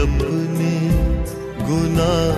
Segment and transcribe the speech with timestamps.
[0.00, 0.72] अपने
[1.66, 2.29] गुनाहगारों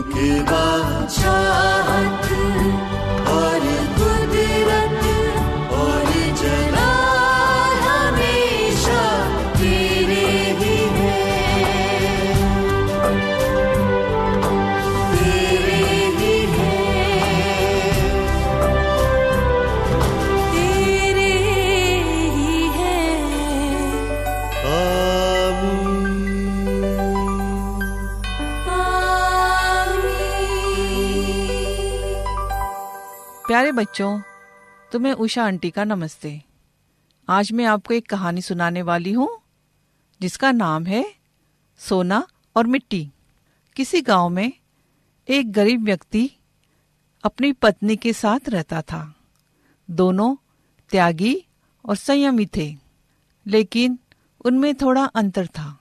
[0.00, 2.28] क्योंकि बादशाहत
[33.60, 34.20] प्यारे बच्चों,
[34.92, 36.42] तुम्हें उषा आंटी का नमस्ते।
[37.28, 39.28] आज मैं आपको एक कहानी सुनाने वाली हूँ,
[40.20, 41.04] जिसका नाम है
[41.78, 42.26] सोना
[42.56, 43.10] और मिट्टी।
[43.76, 44.52] किसी गाँव में
[45.28, 46.30] एक गरीब व्यक्ति
[47.24, 49.14] अपनी पत्नी के साथ रहता था।
[49.90, 50.36] दोनों
[50.90, 51.44] त्यागी
[51.84, 52.74] और संयमी थे,
[53.46, 53.98] लेकिन
[54.44, 55.80] उनमें थोड़ा अंतर था।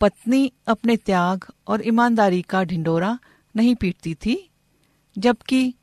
[0.00, 3.18] पत्नी अपने त्याग और ईमानदारी का ढिंडोरा
[3.56, 4.50] नहीं पीटती थी,
[5.18, 5.74] जबकि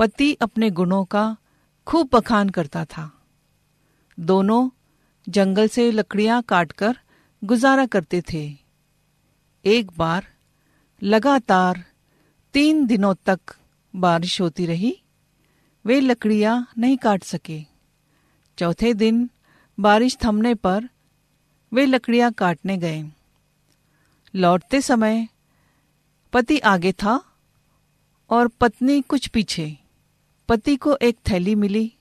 [0.00, 1.36] पति अपने गुणों का
[1.86, 3.22] खूब बखान करता था।
[4.20, 4.70] दोनों
[5.28, 6.98] जंगल से लकड़ियाँ काटकर
[7.44, 8.56] गुजारा करते थे।
[9.64, 10.26] एक बार
[11.02, 11.84] लगातार
[12.52, 13.40] तीन दिनों तक
[13.96, 15.02] बारिश होती रही,
[15.86, 17.62] वे लकड़ियाँ नहीं काट सके।
[18.58, 19.30] चौथे दिन
[19.80, 20.88] बारिश थमने पर
[21.72, 23.04] वे लकड़ियाँ काटने गए।
[24.34, 25.28] लौटते समय
[26.32, 27.24] पति आगे था
[28.30, 29.79] और पत्नी कुछ पीछे।
[30.50, 31.92] पति को एक थैली मिली,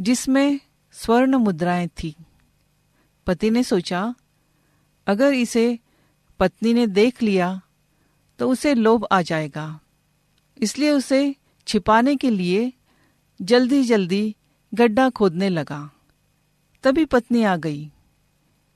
[0.00, 0.60] जिसमें
[0.92, 2.14] स्वर्ण मुद्राएँ थी।
[3.26, 4.14] पति ने सोचा,
[5.06, 5.78] अगर इसे
[6.38, 7.60] पत्नी ने देख लिया
[8.38, 9.80] तो उसे लोभ आ जाएगा।
[10.58, 11.34] इसलिए उसे
[11.66, 12.72] छिपाने के लिए
[13.42, 14.36] जल्दी जल्दी
[14.74, 15.90] गड्ढा खोदने लगा।
[16.82, 17.90] तभी पत्नी आ गई।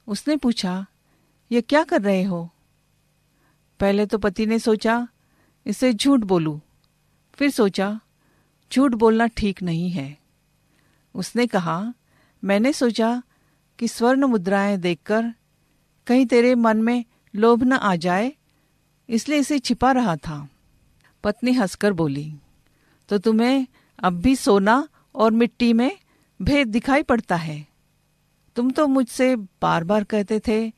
[0.07, 0.87] उसने पूछा,
[1.53, 2.51] ये क्या कर रहे हो?
[3.81, 5.09] पहले तो पति ने सोचा,
[5.67, 6.61] इसे झूठ बोलूँ।
[7.35, 8.01] फिर सोचा
[8.75, 10.17] झूठ बोलना ठीक नहीं है।
[11.15, 11.95] उसने कहा,
[12.43, 13.23] मैंने सोचा
[13.79, 15.33] कि स्वर्ण मुद्राएँ देखकर
[16.07, 17.05] कहीं तेरे मन में
[17.35, 18.33] लोभ न आ जाए,
[19.09, 20.49] इसलिए इसे छिपा रहा था।
[21.25, 22.33] पत्नी हंसकर बोली
[23.09, 23.67] तो तुम्हें
[23.99, 24.77] अब भी सोना
[25.15, 25.91] और मिट्टी में
[26.41, 27.67] भेद दिखाई पड़ता है।
[28.57, 30.71] तुम तो मुझसे बार बार कहते थे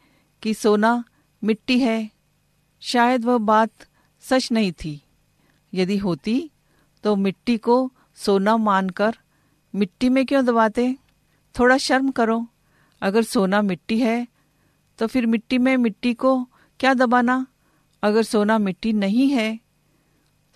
[0.43, 1.03] कि सोना
[1.43, 2.11] मिट्टी है,
[2.83, 3.71] शायद वह बात
[4.25, 5.01] सच नहीं थी।
[5.73, 6.51] यदि होती
[7.07, 7.75] तो मिट्टी को
[8.17, 9.17] सोना मानकर
[9.75, 10.97] मिट्टी में क्यों दबाते?
[11.55, 12.47] थोड़ा शर्म करो।
[13.03, 14.27] अगर सोना मिट्टी है
[14.99, 16.33] तो फिर मिट्टी में मिट्टी को
[16.81, 17.47] क्या दबाना?
[18.03, 19.59] अगर सोना मिट्टी नहीं है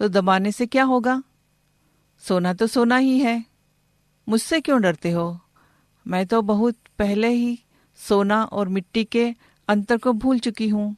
[0.00, 1.23] तो दबाने से क्या होगा?
[2.23, 3.44] सोना तो सोना ही है।
[4.29, 5.38] मुझसे क्यों डरते हो?
[6.06, 7.58] मैं तो बहुत पहले ही
[7.99, 9.35] सोना और मिट्टी के
[9.69, 10.96] अंतर को भूल चुकी हूँ।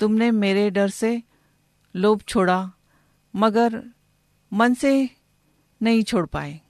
[0.00, 1.22] तुमने मेरे डर से
[1.94, 2.72] लोभ छोड़ा,
[3.34, 3.82] मगर
[4.52, 5.10] मन से
[5.82, 6.60] नहीं छोड़ पाए।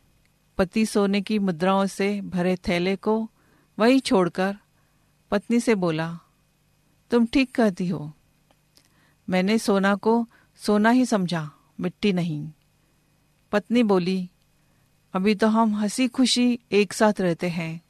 [0.58, 3.30] पति सोने की मुद्राओं से भरे थैले को
[3.78, 4.56] वही छोड़कर
[5.30, 6.18] पत्नी से बोला,
[7.10, 8.12] तुम ठीक कहती हो।
[9.28, 10.26] मैंने सोना को
[10.56, 11.50] सोना ही समझा,
[11.80, 12.52] मिट्टी नहीं।
[13.52, 14.30] पत्नी बोली,
[15.14, 17.82] अभी तो हम हँसी खुशी एक साथ रहते हैं।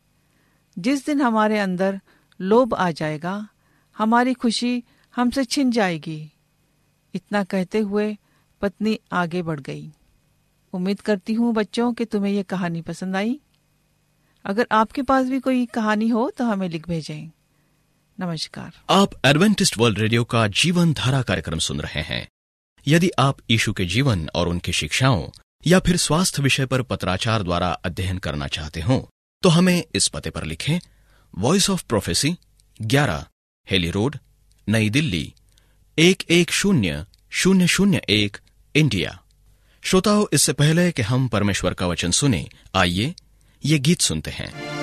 [0.79, 2.01] जिस दिन हमारे अंदर
[2.41, 3.49] लोभ आ जाएगा,
[3.97, 4.85] हमारी खुशी
[5.17, 6.33] हमसे छिन जाएगी।
[7.15, 8.19] इतना कहते हुए
[8.63, 9.91] पत्नी आगे बढ़ गई।
[10.73, 13.39] उम्मीद करती हूँ बच्चों कि तुम्हें यह कहानी पसंद आई।
[14.45, 17.31] अगर आपके पास भी कोई कहानी हो तो हमें लिख भेजें।
[18.19, 22.27] नमस्कार। आप एडवेंटिस्ट वर्ल्ड रेडियो का जीवन धारा कार्यक्रम सुन रहे हैं।
[22.87, 25.27] यदि आप यीशु के जीवन और उनकी शिक्षाओं
[25.67, 29.09] या फिर स्वास्थ्य विषय पर पत्राचार द्वारा अध्ययन करना चाहते हो
[29.43, 30.79] तो हमें इस पते पर लिखें
[31.35, 32.37] voice of prophecy
[32.81, 33.25] 11
[33.71, 34.17] Haley road
[34.69, 35.33] नई दिल्ली,
[35.99, 38.37] एक एक शून्य शून्य शून्य एक
[38.77, 39.23] इंडिया।
[39.83, 43.15] श्रोताओं, इससे पहले कि हम परमेश्वर का वचन सुने, आइए
[43.65, 44.76] ये गीत सुनते हैं।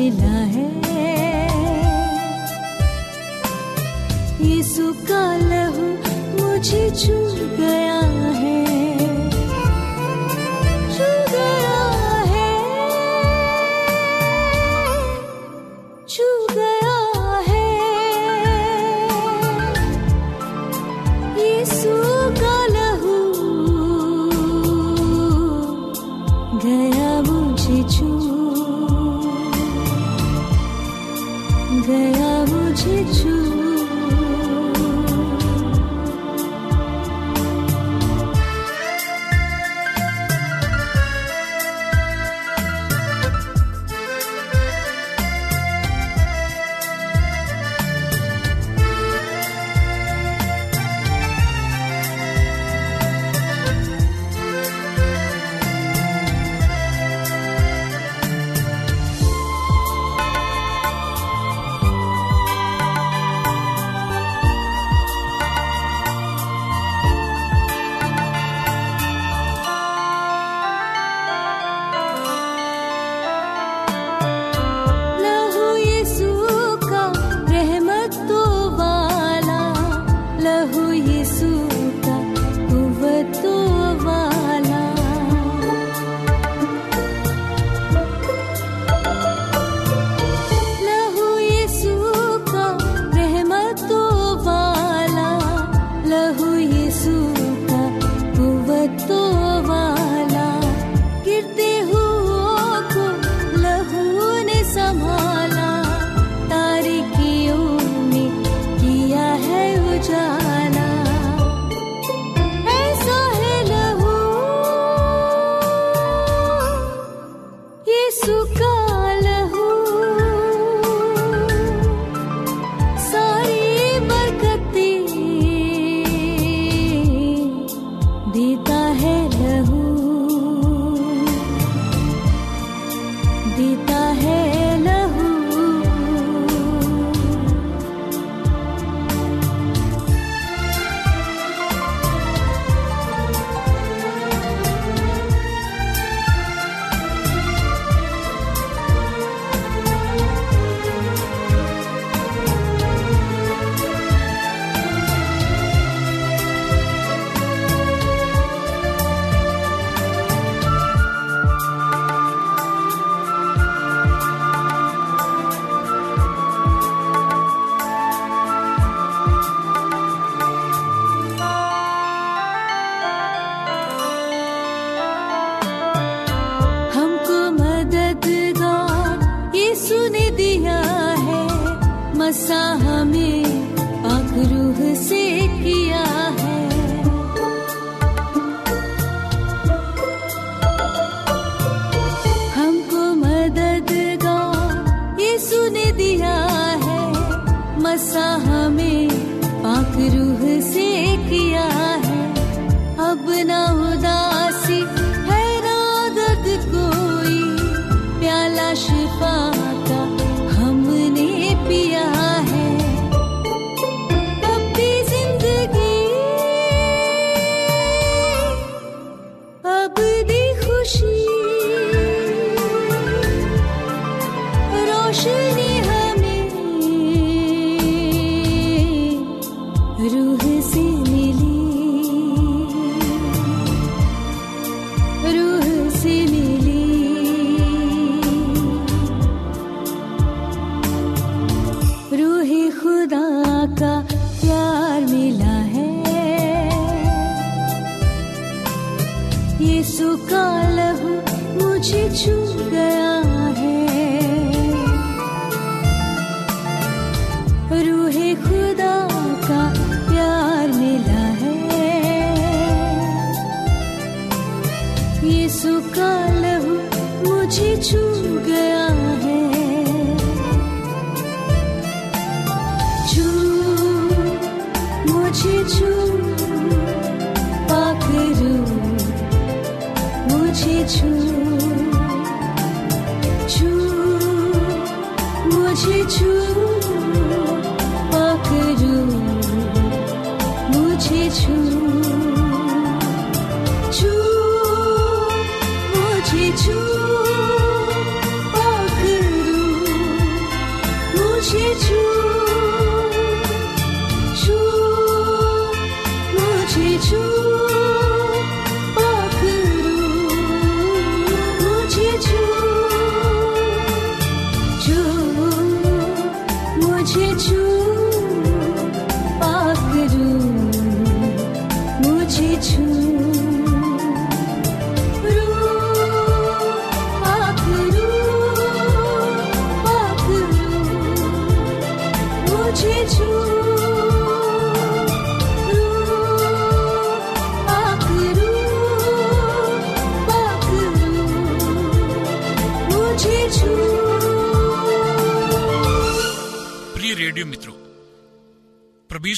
[0.00, 0.68] मिला है।
[4.48, 5.86] यीशु का लहू
[6.38, 7.16] मुझे छू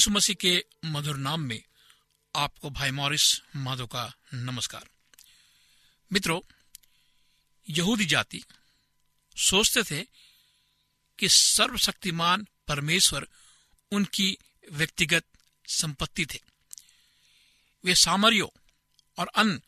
[0.03, 1.63] यीशु मसीह के मधुर नाम में
[2.35, 4.89] आपको भाई मॉरिस माधो का नमस्कार।
[6.13, 6.41] मित्रों,
[7.69, 8.43] यहूदी जाति
[9.37, 10.03] सोचते थे
[11.19, 13.27] कि सर्वशक्तिमान परमेश्वर
[13.91, 14.37] उनकी
[14.71, 15.23] व्यक्तिगत
[15.67, 16.39] संपत्ति थे।
[17.85, 18.49] वे सामरियों
[19.17, 19.61] और अन्य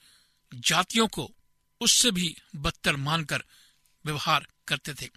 [0.53, 1.31] जातियों को
[1.81, 3.43] उससे भी बदतर मानकर
[4.05, 5.09] व्यवहार करते थे।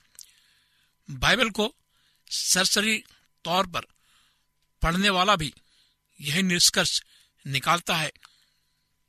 [1.11, 1.75] बाइबल को
[2.31, 3.05] सरसरी
[3.45, 3.98] तौर पर
[4.83, 5.55] पढ़ने वाला भी
[6.21, 7.03] यह निष्कर्ष
[7.47, 8.13] निकालता है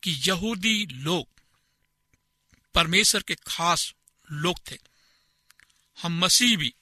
[0.03, 1.27] कि यहूदी लोग
[2.75, 3.93] परमेश्वर के खास
[4.31, 4.77] लोग थे।
[6.01, 6.73] हम मसीह भी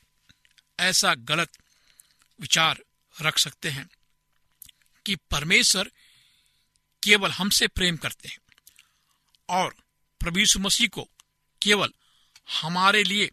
[0.79, 1.49] ऐसा गलत
[2.41, 2.79] विचार
[3.21, 3.89] रख सकते हैं
[5.05, 5.91] कि परमेश्वर
[7.03, 8.39] केवल हमसे प्रेम करते हैं
[9.49, 9.75] और
[10.19, 11.09] प्रभु मसीह को
[11.61, 11.93] केवल
[12.61, 13.31] हमारे लिए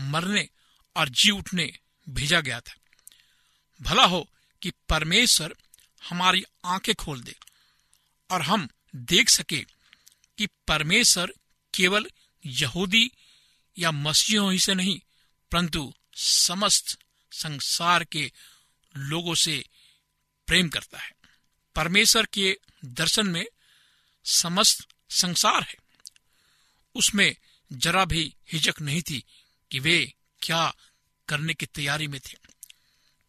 [0.00, 0.48] मरने
[0.96, 1.78] और जी उठने
[2.08, 2.74] भेजा गया था।
[3.80, 4.30] भला हो
[4.62, 5.54] कि परमेश्वर
[6.08, 7.38] हमारी आँखें खोल दे
[8.30, 9.64] और हम देख सके
[10.38, 11.32] कि परमेश्वर
[11.74, 12.06] केवल
[12.46, 13.10] यहूदी
[13.78, 15.00] या मसीहों ही से नहीं,
[15.52, 16.98] परंतु समस्त
[17.32, 18.32] संसार के
[18.96, 19.64] लोगों से
[20.46, 21.12] प्रेम करता है।
[21.74, 23.46] परमेश्वर के दर्शन में
[24.24, 25.76] समस्त संसार है।
[26.94, 27.36] उसमें
[27.72, 29.24] जरा भी हिचक नहीं थी
[29.70, 30.74] कि वे क्या
[31.28, 32.36] करने की तैयारी में थे।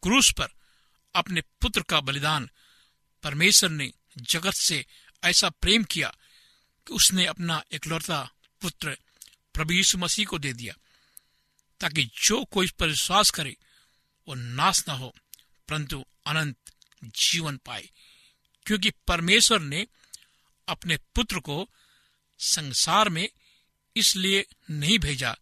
[0.02, 0.59] क्रूस पर
[1.14, 2.50] अपने पुत्र का बलिदान
[3.22, 4.86] परमेश्वर ने जगत से
[5.24, 6.08] ऐसा प्रेम किया
[6.86, 8.98] कि उसने अपना इकलौता पुत्र
[9.54, 10.74] प्रभु यीशु मसीह को दे दिया,
[11.80, 13.56] ताकि जो कोई पर विश्वास करे,
[14.28, 15.14] वो नाश न हो,
[15.68, 16.56] परंतु अनंत
[17.04, 17.90] जीवन पाए।
[18.66, 19.86] क्योंकि परमेश्वर ने
[20.68, 21.70] अपने पुत्र को
[22.38, 23.28] संसार में
[23.96, 25.36] इसलिए नहीं भेजा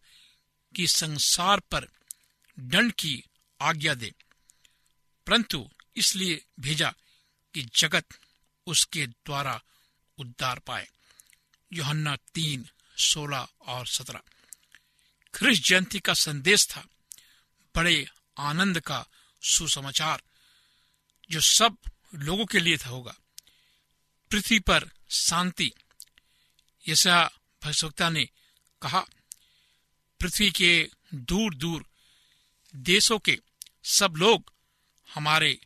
[0.75, 1.87] कि संसार पर
[2.59, 3.23] दंड की
[3.61, 4.13] आज्ञा दे।
[5.29, 6.93] परंतु इसलिए भेजा
[7.53, 8.05] कि जगत
[8.65, 9.61] उसके द्वारा
[10.17, 10.89] उद्धार पाए।
[11.73, 14.21] योहन्ना तीन, सोलह और सत्रह।
[15.33, 16.87] ख्रिस्ट जयंती का संदेश था।
[17.75, 19.05] बड़े आनंद का
[19.41, 20.21] सुसमाचार
[21.31, 21.77] जो सब
[22.15, 23.15] लोगों के लिए था होगा।
[24.31, 25.71] पृथ्वी पर शांति।
[26.87, 27.31] ऐसा
[27.63, 28.29] भविष्यवक्ता ने
[28.81, 29.05] कहा,
[30.19, 31.85] पृथ्वी के दूर दूर
[32.75, 33.39] देशों के
[33.83, 34.53] सब लोग
[35.15, 35.59] हमारे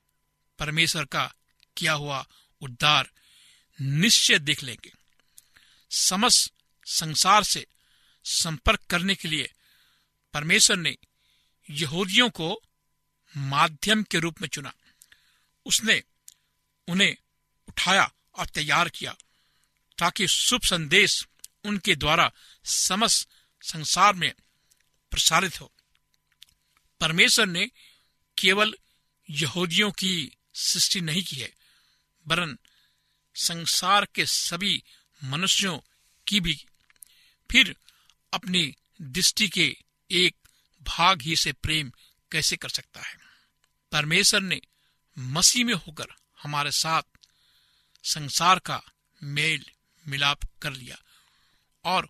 [0.59, 1.33] परमेश्वर का
[1.77, 2.27] किया हुआ
[2.61, 3.11] उद्धार
[3.81, 4.93] निश्चय देख लेंगे।
[5.91, 6.53] समस्त
[6.85, 7.67] संसार से
[8.23, 9.53] संपर्क करने के लिए
[10.33, 10.97] परमेश्वर ने
[11.69, 12.61] यहूदियों को
[13.37, 14.73] माध्यम के रूप में चुना।
[15.65, 16.03] उसने
[16.87, 17.15] उन्हें
[17.67, 19.15] उठाया और तैयार किया
[19.97, 21.27] ताकि शुभ संदेश
[21.63, 22.31] उनके द्वारा
[22.65, 23.29] समस्त
[23.61, 24.33] संसार में
[25.11, 25.71] प्रसारित हो।
[26.99, 27.67] परमेश्वर ने
[28.37, 28.75] केवल
[29.33, 31.53] यहूदियों की सृष्टि नहीं की है,
[32.27, 32.57] वरन
[33.35, 34.83] संसार के सभी
[35.23, 35.79] मनुष्यों
[36.27, 36.65] की भी।
[37.51, 37.75] फिर
[38.33, 39.77] अपनी दृष्टि के
[40.11, 40.35] एक
[40.81, 41.91] भाग ही से प्रेम
[42.31, 43.17] कैसे कर सकता है?
[43.91, 44.61] परमेश्वर ने
[45.17, 46.05] मसीह में होकर
[46.43, 47.01] हमारे साथ
[48.03, 48.81] संसार का
[49.23, 49.65] मेल
[50.07, 50.97] मिलाप कर लिया
[51.85, 52.09] और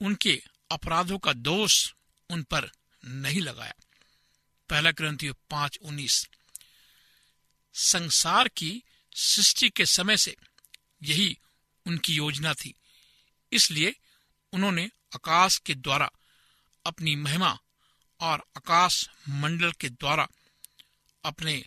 [0.00, 1.92] उनके अपराधों का दोष
[2.30, 2.70] उन पर
[3.04, 3.74] नहीं लगाया।
[4.68, 6.28] पहला ग्रंथी पाँच, उन्नीस।
[7.74, 8.82] संसार की
[9.16, 10.36] सृष्टि के समय से
[11.02, 11.38] यही
[11.86, 12.74] उनकी योजना थी।
[13.52, 13.94] इसलिए
[14.52, 16.10] उन्होंने आकाश के द्वारा
[16.86, 17.58] अपनी महिमा
[18.20, 20.28] और आकाश मंडल के द्वारा
[21.24, 21.64] अपने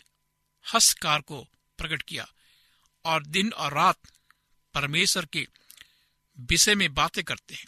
[0.74, 2.32] हस्तकार को प्रकट किया
[3.04, 3.98] और दिन और रात
[4.74, 5.48] परमेश्वर के
[6.40, 7.66] विषय में बातें करते हैं।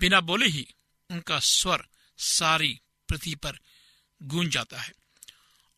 [0.00, 0.74] बिना बोले ही
[1.10, 3.58] उनका स्वर सारी पृथ्वी पर
[4.22, 4.92] गूंज जाता है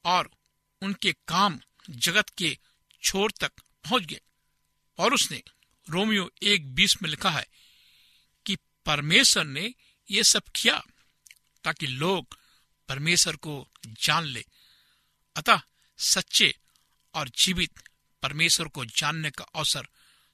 [0.05, 0.31] और
[0.83, 2.59] उनके काम जगत के
[3.03, 4.21] छोर तक पहुँच गए।
[4.99, 5.43] और उसने
[5.91, 7.47] रोमियो एक बीस में लिखा है
[8.47, 9.75] कि परमेश्वर ने
[10.11, 10.83] ये सब किया
[11.65, 12.39] ताकि लोग
[12.89, 14.45] परमेश्वर को जान ले।
[15.37, 15.61] अतः
[15.99, 16.55] सच्चे
[17.15, 17.79] और जीवित
[18.23, 19.89] परमेश्वर को जानने का अवसर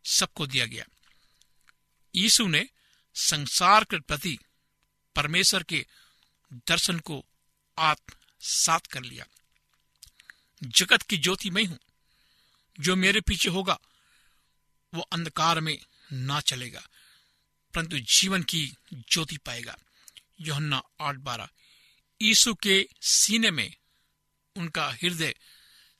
[0.04, 0.84] सबको दिया गया।
[2.14, 2.68] यीशु ने
[3.14, 4.38] संसार के प्रति
[5.16, 5.86] परमेश्वर के
[6.52, 7.24] दर्शन को
[7.78, 9.26] आत्मसात कर लिया।
[10.62, 11.78] जगत की ज्योति मैं हूँ।
[12.80, 13.78] जो मेरे पीछे होगा,
[14.94, 15.78] वो अंधकार में
[16.12, 16.88] ना चलेगा,
[17.74, 19.78] परंतु जीवन की ज्योति पाएगा।
[20.40, 21.48] योहन्ना आठ बारह।
[22.22, 23.76] यीशु के सीने में
[24.56, 25.34] उनका हृदय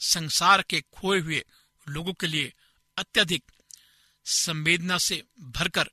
[0.00, 1.44] संसार के खोए हुए
[1.88, 2.52] लोगों के लिए
[2.96, 3.44] अत्यधिक
[4.24, 5.90] संवेदना से भरकर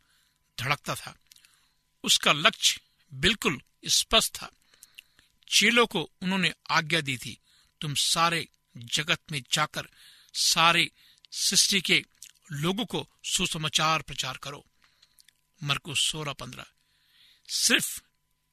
[0.60, 1.19] धड़कता था।
[2.04, 2.82] उसका लक्ष्य
[3.13, 4.52] बिल्कुल स्पष्ट था।
[5.54, 7.38] चेलों को उन्होंने आज्ञा दी थी,
[7.82, 9.88] तुम सारे जगत में जाकर,
[10.34, 10.89] सारे
[11.32, 12.04] सृष्टि के
[12.52, 14.66] लोगों को सुसमाचार प्रचार करो।
[15.63, 16.66] मरकुस सोलह पंद्रह।
[17.50, 18.02] सिर्फ़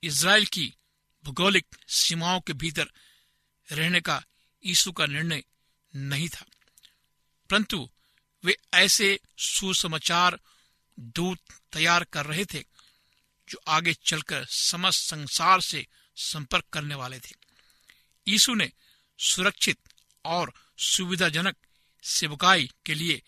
[0.03, 0.73] इसराइल की
[1.25, 2.91] भौगोलिक सीमाओं के भीतर
[3.69, 4.23] रहने का
[4.65, 5.43] यीशु का निर्णय
[5.95, 6.45] नहीं था,
[7.51, 7.89] परंतु
[8.45, 10.39] वे ऐसे सुसमाचार
[10.99, 11.39] दूत
[11.73, 12.65] तैयार कर रहे थे,
[13.49, 17.35] जो आगे चलकर समस्त संसार से संपर्क करने वाले थे।
[18.29, 18.73] यीशु ने
[19.19, 19.79] सुरक्षित
[20.25, 21.57] और सुविधाजनक
[22.03, 23.23] सेवकाई के लिए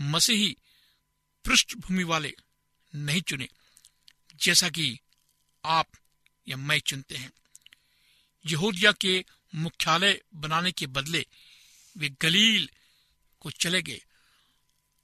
[0.00, 0.56] मसीही
[1.44, 2.34] पृष्ठभूमि वाले
[2.94, 3.48] नहीं चुने,
[4.36, 4.98] जैसा कि
[5.64, 5.86] आप
[6.48, 7.32] या मैं चुनते हैं।
[8.46, 11.26] यहूदिया के मुख्यालय बनाने के बदले
[11.96, 12.70] वे गलील
[13.40, 14.00] को चले गए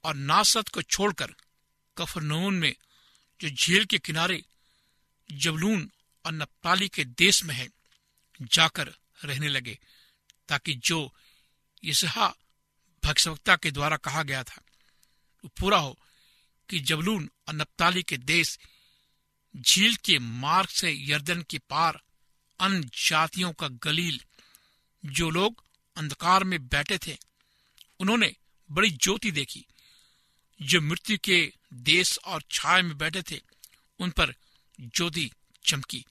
[0.04, 1.34] और नासत को छोड़कर
[1.98, 2.74] कफरनून में,
[3.40, 4.44] जो झील के किनारे
[5.32, 5.90] जबलून
[6.26, 7.68] और नप्ताली के देश में है,
[8.42, 8.86] जाकर
[9.24, 9.78] रहने लगे,
[10.48, 11.14] ताकि जो
[11.84, 12.34] इसहा
[13.04, 14.62] भक्सवक्ता के द्वारा कहा गया था,
[15.44, 15.98] वो पूरा हो
[16.70, 18.58] कि जबलून और नप्ताली के देश
[19.56, 22.02] झील के मार्ग से यर्दन के पार
[22.60, 24.20] अन्य जातियों का गलील,
[25.04, 25.64] जो लोग
[25.96, 27.18] अंधकार में बैठे थे,
[28.00, 28.36] उन्होंने
[28.70, 29.66] बड़ी ज्योति देखी।
[30.62, 33.40] जो मृत्यु के देश और छाया में बैठे थे,
[33.98, 34.34] उन पर
[34.80, 35.32] ज्योति
[35.64, 36.04] चमकी।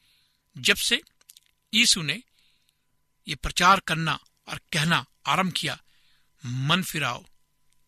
[0.57, 1.01] जब से
[1.73, 2.23] यीशु ने
[3.27, 5.83] ये प्रचार करना और कहना आरंभ किया,
[6.45, 7.25] मन फिराओ,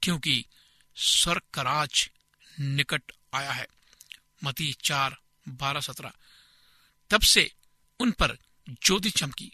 [0.02, 0.46] क्योंकि
[0.96, 2.10] स्वर्ग का राज
[2.60, 3.02] निकट
[3.34, 3.68] आया है।
[4.44, 5.18] मती चार,
[5.50, 6.12] बारह, सत्रह।
[7.10, 7.54] तब से
[8.00, 8.38] उन पर
[8.70, 9.52] ज्योति चमकी।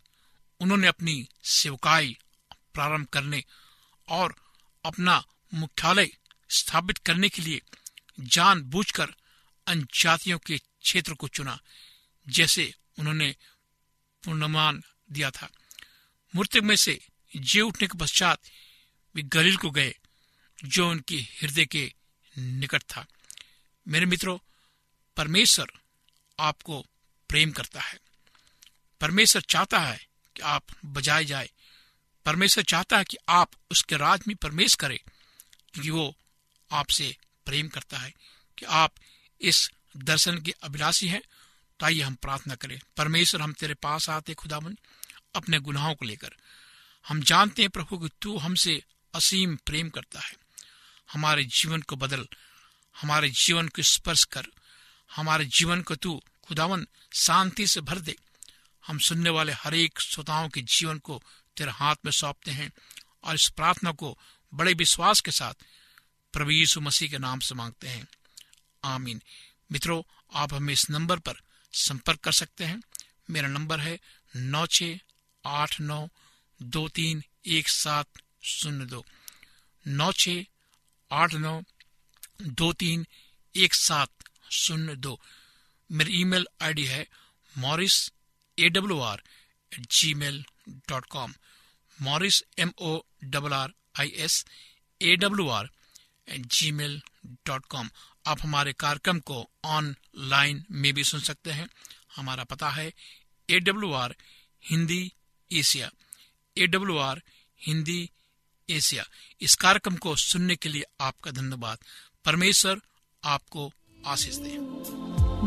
[0.60, 2.17] उन्होंने अपनी सेवकाई
[2.73, 3.43] प्रारंभ करने
[4.08, 4.36] और
[4.86, 6.17] अपना मुख्यालय
[6.49, 7.62] स्थापित करने के लिए
[8.19, 9.15] जानबूझकर
[9.69, 11.60] जातियों के क्षेत्र को चुना,
[12.28, 13.36] जैसे उन्होंने
[14.23, 15.49] पूर्णमान दिया था।
[16.36, 16.99] मूर्ति में से
[17.36, 18.39] जी उठने के पश्चात
[19.15, 19.95] वे गलील को गए,
[20.65, 21.93] जो उनके हृदय के
[22.38, 23.06] निकट था।
[23.88, 24.38] मेरे मित्रों,
[25.17, 25.67] परमेश्वर
[26.39, 26.86] आपको
[27.29, 27.99] प्रेम करता है।
[29.01, 31.49] परमेश्वर चाहता है कि आप बजाए जाए।
[32.25, 34.99] परमेश्वर चाहता है कि आप उसके राज में प्रवेश करें,
[35.73, 36.17] क्योंकि वो
[36.71, 38.13] आपसे प्रेम करता है
[38.58, 38.93] कि आप
[39.41, 41.21] इस दर्शन के अभिलाषी हैं।
[41.84, 44.78] तो आइए हम प्रार्थना करें। परमेश्वर, हम तेरे पास आते खुदावन
[45.36, 46.36] अपने गुनाहों को लेकर।
[47.08, 50.34] हम जानते हैं प्रभु, कि तू हमसे असीम प्रेम करता है।
[51.13, 52.28] हमारे जीवन को बदल,
[53.02, 54.46] हमारे जीवन को स्पर्श कर,
[55.15, 58.15] हमारे जीवन को तू खुदावन शांति से भर दे।
[58.88, 61.24] हम सुनने वाले हर एक श्रोताओं के जीवन को
[61.58, 62.72] तेरे हाथ में सौंपते हैं
[63.24, 64.19] और इस प्रार्थना को
[64.54, 65.54] बड़े विश्वास के साथ
[66.34, 68.08] प्रभु यीशु मसीह के नाम से मांगते हैं।
[68.84, 69.22] आमीन।
[69.72, 71.34] मित्रों, आप हमें इस नंबर पर
[71.73, 72.81] संपर्क कर सकते हैं।
[73.29, 73.97] मेरा नंबर है
[74.33, 74.83] नौ छ
[75.43, 76.07] आठ नौ
[76.59, 77.23] दो तीन
[77.57, 79.03] एक सात शून्य दो।
[79.86, 80.29] नौ छ
[81.12, 81.62] आठ नौ
[82.41, 83.05] दो तीन
[83.55, 85.19] एक सात शून्य दो।
[85.89, 87.05] मेरी ईमेल आईडी है
[87.51, 87.97] Morris
[88.57, 89.21] A W R
[89.71, 90.43] at gmail
[90.89, 91.33] dot com.
[91.97, 94.45] Morris M O double R I S
[95.01, 95.69] A W R
[96.27, 97.01] at gmail
[97.47, 97.89] dot com.
[98.27, 101.69] आप हमारे कार्यक्रम को ऑनलाइन में भी सुन सकते हैं।
[102.15, 102.93] हमारा पता है
[103.49, 104.15] A W R
[104.65, 105.13] Hindi
[105.51, 105.91] Asia.
[106.57, 107.21] A W R
[107.62, 108.09] Hindi
[108.69, 109.03] Asia.
[109.41, 111.77] इस कार्यक्रम को सुनने के लिए आपका धन्यवाद।
[112.25, 112.81] परमेश्वर
[113.23, 113.71] आपको
[114.07, 114.57] आशीष दे।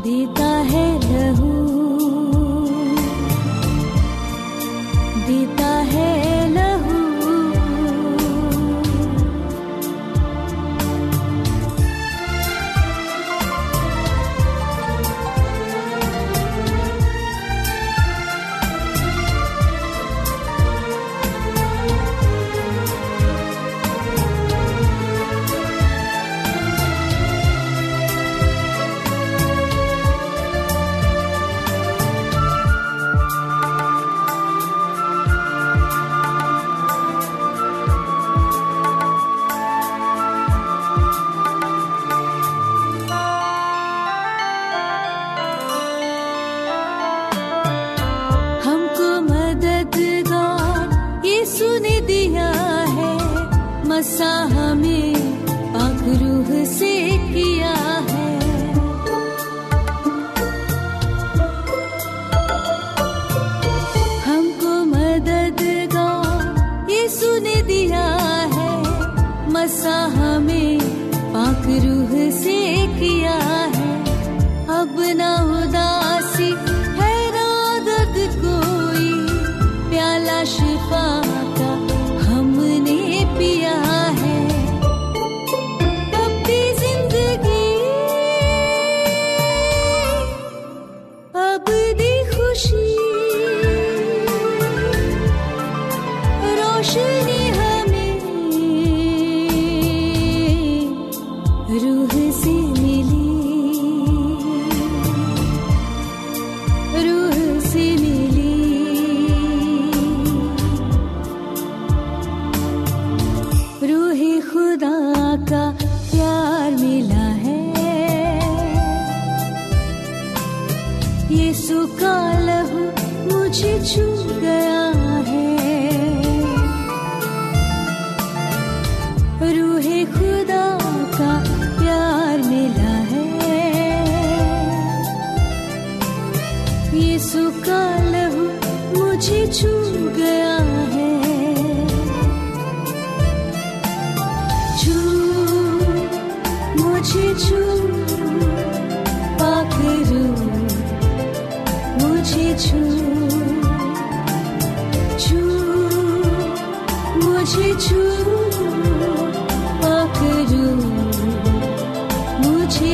[0.01, 1.77] देता है लहू।
[5.27, 6.36] देता है
[54.17, 54.56] summer.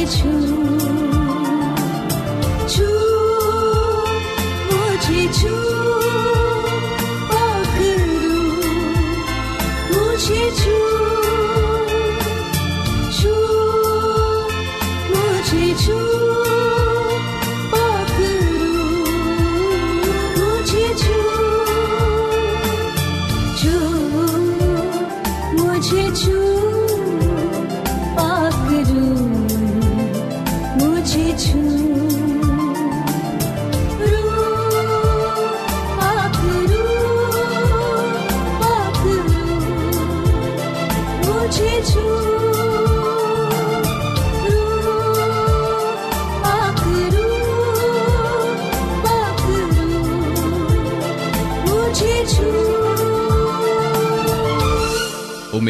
[0.05, 0.52] छू।